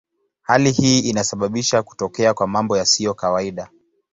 [0.41, 3.69] Hali hii inasababisha kutokea kwa mambo yasiyo kawaida.